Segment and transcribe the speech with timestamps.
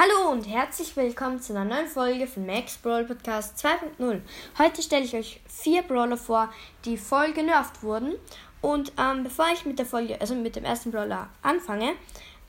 [0.00, 4.20] Hallo und herzlich willkommen zu einer neuen Folge von Max Brawl Podcast 2.0.
[4.56, 6.52] Heute stelle ich euch vier Brawler vor,
[6.84, 8.14] die voll genervt wurden.
[8.60, 11.94] Und ähm, bevor ich mit der Folge, also mit dem ersten Brawler anfange,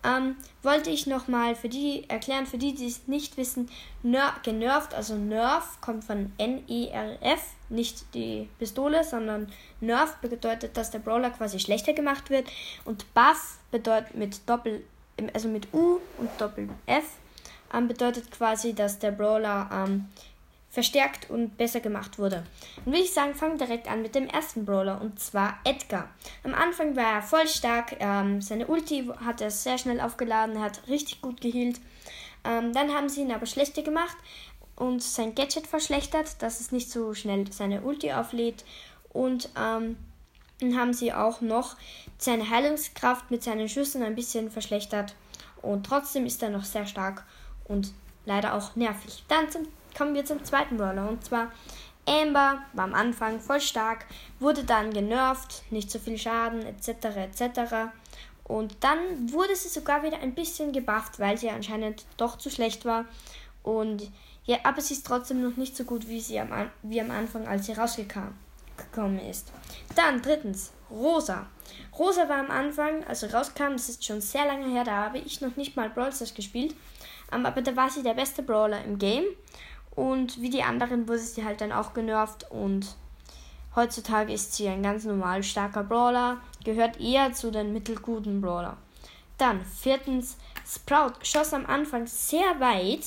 [0.03, 3.67] ähm, wollte ich nochmal für die erklären, für die, die es nicht wissen,
[4.03, 10.99] ner genervt, also Nerf kommt von N-E-R-F, nicht die Pistole, sondern Nerf bedeutet, dass der
[10.99, 12.47] Brawler quasi schlechter gemacht wird
[12.85, 14.83] und Buff bedeutet mit Doppel,
[15.33, 17.05] also mit U und Doppel F
[17.73, 20.05] ähm, bedeutet quasi, dass der Brawler ähm,
[20.69, 22.43] verstärkt und besser gemacht wurde.
[22.77, 26.09] Dann würde ich sagen, fangen wir direkt an mit dem ersten Brawler und zwar Edgar.
[26.43, 30.63] Am Anfang war er voll stark, ähm, seine Ulti hat er sehr schnell aufgeladen, er
[30.63, 31.79] hat richtig gut geheilt.
[32.43, 34.17] Ähm, dann haben sie ihn aber schlechter gemacht
[34.75, 38.63] und sein Gadget verschlechtert, dass es nicht so schnell seine Ulti auflädt
[39.11, 39.97] und ähm,
[40.61, 41.77] dann haben sie auch noch
[42.17, 45.15] seine Heilungskraft mit seinen Schüssen ein bisschen verschlechtert
[45.61, 47.25] und trotzdem ist er noch sehr stark
[47.69, 47.93] und
[48.25, 49.23] leider auch nervig.
[49.29, 51.51] Dann zum, kommen wir zum zweiten Brawler und zwar
[52.05, 54.05] Amber war am Anfang voll stark,
[54.39, 56.89] wurde dann genervt, nicht so viel Schaden etc.
[57.17, 57.91] etc.
[58.43, 62.83] Und dann wurde sie sogar wieder ein bisschen gebufft, weil sie anscheinend doch zu schlecht
[62.83, 63.05] war.
[63.61, 64.09] Und
[64.45, 66.49] ja, aber sie ist trotzdem noch nicht so gut wie sie am,
[66.81, 69.51] wie am Anfang, als sie rausgekommen ist.
[69.95, 71.45] Dann drittens, Rosa.
[71.97, 75.19] Rosa war am Anfang, als sie rauskam, das ist schon sehr lange her, da habe
[75.19, 76.75] ich noch nicht mal Brawl Stars gespielt.
[77.31, 79.25] Aber da war sie der beste Brawler im Game.
[79.91, 82.49] Und wie die anderen wurde sie halt dann auch genervt.
[82.49, 82.95] Und
[83.75, 86.37] heutzutage ist sie ein ganz normal starker Brawler.
[86.63, 88.77] Gehört eher zu den mittelguten Brawler.
[89.37, 90.37] Dann viertens,
[90.67, 93.05] Sprout schoss am Anfang sehr weit.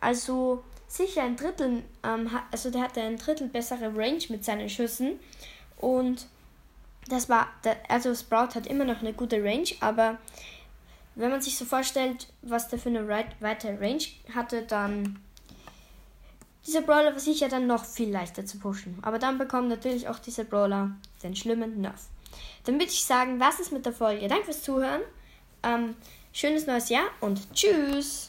[0.00, 5.18] Also sicher ein Drittel, ähm, also der hatte ein Drittel bessere Range mit seinen Schüssen.
[5.78, 6.26] Und
[7.08, 7.48] das war,
[7.88, 10.18] also Sprout hat immer noch eine gute Range, aber
[11.14, 13.08] wenn man sich so vorstellt, was der für eine
[13.40, 14.04] weitere Range
[14.34, 15.18] hatte, dann
[16.66, 18.98] dieser Brawler war sicher dann noch viel leichter zu pushen.
[19.02, 20.90] Aber dann bekommt natürlich auch dieser Brawler
[21.22, 22.08] den schlimmen Nerf.
[22.64, 24.26] Dann würde ich sagen, was ist mit der Folge?
[24.26, 25.02] Danke fürs Zuhören.
[25.62, 25.94] Ähm,
[26.32, 28.28] schönes neues Jahr und tschüss.